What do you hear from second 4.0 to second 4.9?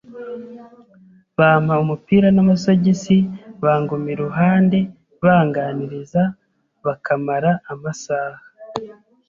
iruhande